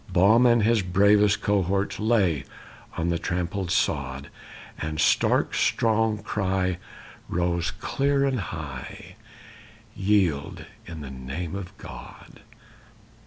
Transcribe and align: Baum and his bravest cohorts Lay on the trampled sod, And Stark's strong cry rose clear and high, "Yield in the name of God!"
Baum 0.11 0.47
and 0.47 0.63
his 0.63 0.81
bravest 0.81 1.43
cohorts 1.43 1.99
Lay 1.99 2.43
on 2.97 3.09
the 3.09 3.19
trampled 3.19 3.69
sod, 3.69 4.29
And 4.79 4.99
Stark's 4.99 5.59
strong 5.59 6.23
cry 6.23 6.79
rose 7.29 7.69
clear 7.69 8.25
and 8.25 8.39
high, 8.39 9.15
"Yield 9.95 10.65
in 10.87 11.01
the 11.01 11.11
name 11.11 11.53
of 11.53 11.77
God!" 11.77 12.39